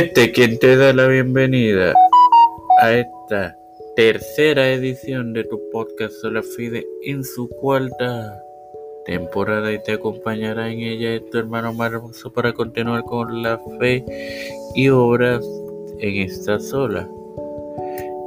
Este 0.00 0.32
quien 0.32 0.58
te 0.58 0.76
da 0.76 0.94
la 0.94 1.06
bienvenida 1.08 1.92
a 2.80 2.92
esta 2.94 3.54
tercera 3.96 4.70
edición 4.70 5.34
de 5.34 5.44
tu 5.44 5.60
podcast 5.70 6.14
Sola 6.22 6.42
Fide 6.42 6.86
en 7.04 7.22
su 7.22 7.50
cuarta 7.50 8.42
temporada 9.04 9.70
y 9.70 9.82
te 9.82 9.92
acompañará 9.92 10.70
en 10.70 10.80
ella 10.80 11.20
tu 11.30 11.36
hermano 11.36 11.74
Marmoso 11.74 12.32
para 12.32 12.54
continuar 12.54 13.04
con 13.04 13.42
la 13.42 13.60
fe 13.78 14.02
y 14.74 14.88
obras 14.88 15.46
en 15.98 16.22
esta 16.22 16.58
sola. 16.58 17.06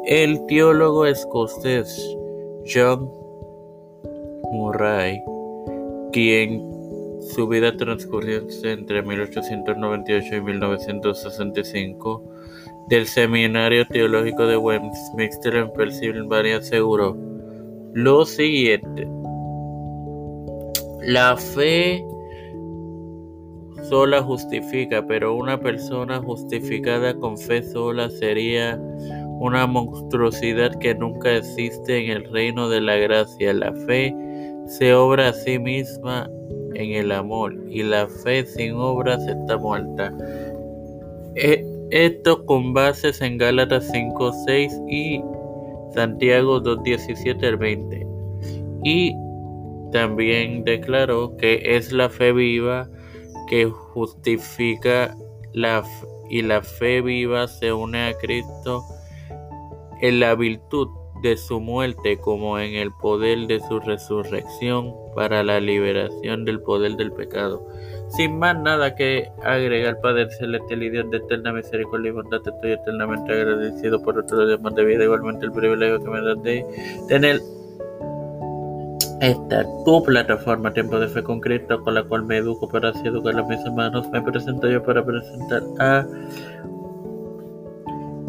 El 0.06 0.46
teólogo 0.46 1.08
escocés 1.08 2.16
John 2.72 3.10
Murray, 4.52 5.20
quien 6.12 6.73
su 7.30 7.48
vida 7.48 7.76
transcurrió 7.76 8.42
entre 8.64 9.02
1898 9.02 10.36
y 10.36 10.42
1965 10.42 12.24
del 12.90 13.08
Seminario 13.08 13.88
Teológico 13.88 14.46
de 14.46 14.58
Westminster 14.58 15.56
en 15.56 15.72
Pensilvania 15.74 16.58
aseguró 16.58 17.18
lo 17.94 18.26
siguiente. 18.26 19.08
La 21.02 21.38
fe 21.38 22.04
sola 23.90 24.22
justifica, 24.22 25.06
pero 25.06 25.36
una 25.36 25.60
persona 25.60 26.20
justificada 26.20 27.14
con 27.14 27.38
fe 27.38 27.62
sola 27.64 28.10
sería 28.10 28.80
una 29.40 29.68
monstruosidad 29.68 30.78
que 30.80 30.96
nunca 30.96 31.36
existe 31.36 32.06
en 32.06 32.12
el 32.12 32.32
reino 32.32 32.70
de 32.70 32.82
la 32.82 32.96
gracia. 32.96 33.54
La 33.54 33.74
fe 33.86 34.16
se 34.68 34.94
obra 34.94 35.30
a 35.30 35.34
sí 35.34 35.60
misma 35.60 36.30
en 36.76 36.92
el 36.92 37.12
amor 37.12 37.56
y 37.70 37.84
la 37.84 38.08
fe 38.08 38.46
sin 38.46 38.74
obras 38.76 39.26
está 39.28 39.58
muerta. 39.58 40.14
E, 41.36 41.66
esto 41.92 42.46
con 42.46 42.74
bases 42.74 43.22
en 43.22 43.38
Gálatas 43.38 43.90
5, 43.92 44.32
6 44.46 44.82
y 44.90 45.22
Santiago 45.94 46.60
2, 46.60 46.84
17 46.84 47.48
al 47.48 47.58
20. 47.58 48.08
Y 48.84 49.16
también 49.92 50.64
declaró 50.64 51.38
que 51.38 51.62
es 51.64 51.92
la 51.92 52.10
fe 52.10 52.34
viva 52.34 52.90
que 53.48 53.66
justifica 53.66 55.16
la 55.54 55.84
y 56.30 56.42
la 56.42 56.62
fe 56.62 57.02
viva 57.02 57.48
se 57.48 57.72
une 57.72 58.08
a 58.08 58.14
Cristo 58.18 58.84
en 60.02 60.20
la 60.20 60.34
virtud 60.34 60.88
de 61.24 61.38
su 61.38 61.60
muerte 61.62 62.20
como 62.20 62.60
en 62.60 62.76
el 62.76 62.92
poder 62.92 63.48
de 63.48 63.62
su 63.62 63.80
resurrección 63.80 64.94
para 65.16 65.42
la 65.42 65.60
liberación 65.60 66.44
del 66.44 66.60
poder 66.60 66.98
del 66.98 67.14
pecado. 67.14 67.66
Sin 68.10 68.38
más 68.38 68.60
nada 68.60 68.94
que 68.94 69.32
agregar, 69.42 70.00
Padre 70.02 70.30
Celestial 70.32 70.84
y 70.84 70.90
Dios 70.90 71.10
de 71.10 71.18
eterna 71.18 71.54
misericordia 71.54 72.10
y 72.10 72.12
bondad, 72.12 72.42
estoy 72.46 72.74
eternamente 72.74 73.32
agradecido 73.32 74.04
por 74.04 74.20
otro 74.20 74.46
día 74.46 74.58
más 74.58 74.76
de 74.76 74.84
vida, 74.84 75.06
igualmente 75.06 75.46
el 75.46 75.54
privilegio 75.54 76.04
que 76.04 76.10
me 76.10 76.22
das 76.22 76.44
de 76.44 76.66
tener 77.08 77.42
esta 79.22 79.66
tu 79.86 80.04
plataforma 80.04 80.74
Tiempo 80.74 81.00
de 81.00 81.08
Fe 81.08 81.24
con 81.24 81.40
Cristo, 81.40 81.82
con 81.82 81.94
la 81.94 82.04
cual 82.04 82.24
me 82.26 82.38
educo 82.38 82.68
para 82.68 82.90
así 82.90 83.08
educar 83.08 83.40
a 83.40 83.44
mis 83.44 83.62
hermanos. 83.62 84.10
Me 84.12 84.22
presento 84.22 84.70
yo 84.70 84.84
para 84.84 85.04
presentar 85.06 85.64
a 85.80 86.06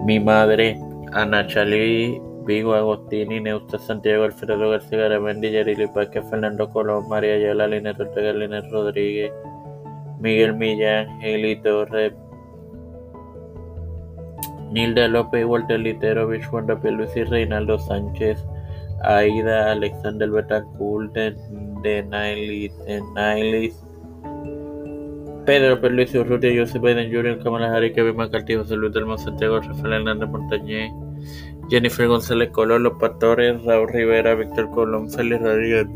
mi 0.06 0.20
madre, 0.20 0.78
Ana 1.12 1.44
Chalí 1.48 2.20
Vigo 2.46 2.74
Agostini, 2.74 3.40
Neusta 3.40 3.78
Santiago, 3.78 4.24
Alfredo 4.24 4.70
García 4.70 4.98
Garamendi, 4.98 5.50
Yarili 5.50 5.86
Paque, 5.86 6.22
Fernando 6.22 6.70
Colón, 6.70 7.08
María 7.08 7.34
Ayala, 7.34 7.66
Lina 7.66 7.94
Ortega, 7.98 8.32
Lina 8.32 8.60
Rodríguez, 8.70 9.32
Miguel 10.20 10.54
Millán, 10.54 11.20
Heli 11.22 11.56
Torres, 11.56 12.12
Nilda 14.70 15.08
López, 15.08 15.46
Walter 15.46 15.80
Literovich, 15.80 16.44
Juan 16.46 16.66
Luis 16.66 17.16
y 17.16 17.24
Reinaldo 17.24 17.78
Sánchez, 17.78 18.44
Aida, 19.02 19.72
Alexander 19.72 20.30
Betancourt, 20.30 21.14
de 21.14 22.02
Nailis, 22.02 22.72
Pedro 25.46 25.76
Luis 25.90 26.14
Urrutia, 26.14 26.58
José 26.58 26.78
Biden 26.78 27.12
Jr., 27.12 27.42
Kamala 27.42 27.70
Harris, 27.70 27.92
Kevin 27.92 28.16
McCarthy, 28.16 28.54
José 28.54 28.76
Luis 28.76 28.94
Santiago, 29.22 29.60
Rafael 29.60 29.92
Hernández 29.92 30.28
Montañez, 30.28 30.90
Jennifer 31.70 32.06
González 32.06 32.50
Colón, 32.50 32.82
Los 32.82 32.98
Pastores, 32.98 33.62
Raúl 33.64 33.88
Rivera, 33.88 34.34
Víctor 34.34 34.70
Colón, 34.70 35.10
Félix 35.10 35.42
Rodríguez, 35.42 35.86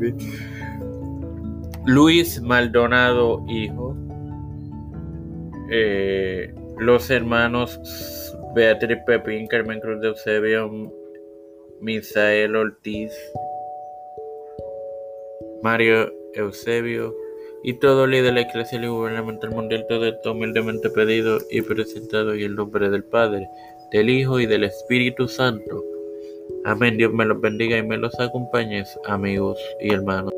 Luis 1.86 2.40
Maldonado, 2.42 3.44
hijo, 3.48 3.96
eh, 5.70 6.54
los 6.78 7.10
hermanos 7.10 7.80
Beatriz 8.54 8.98
Pepín, 9.06 9.46
Carmen 9.46 9.80
Cruz 9.80 10.00
de 10.00 10.08
Eusebio, 10.08 10.70
Misael 11.80 12.56
Ortiz, 12.56 13.12
Mario 15.62 16.12
Eusebio 16.34 17.14
y 17.62 17.74
todo 17.74 18.06
líder 18.06 18.26
de 18.26 18.32
la 18.32 18.40
Iglesia 18.42 18.80
y 18.80 18.86
Gubernamental 18.86 19.50
Mundial, 19.50 19.86
todo 19.88 20.06
esto 20.06 20.32
humildemente 20.32 20.90
pedido 20.90 21.38
y 21.50 21.62
presentado 21.62 22.32
en 22.32 22.40
el 22.40 22.54
nombre 22.54 22.90
del 22.90 23.04
Padre, 23.04 23.48
del 23.90 24.10
Hijo 24.10 24.40
y 24.40 24.46
del 24.46 24.64
Espíritu 24.64 25.28
Santo. 25.28 25.84
Amén. 26.64 26.96
Dios 26.96 27.12
me 27.12 27.24
los 27.24 27.40
bendiga 27.40 27.78
y 27.78 27.82
me 27.82 27.96
los 27.96 28.18
acompañe, 28.18 28.84
amigos 29.06 29.58
y 29.80 29.92
hermanos. 29.92 30.37